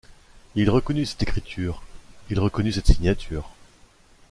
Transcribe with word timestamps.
Il 0.55 0.67
reconnut 0.71 1.05
cette 1.05 1.21
écriture, 1.21 1.83
il 2.31 2.39
reconnut 2.39 2.71
cette 2.73 2.87
signature. 2.87 3.51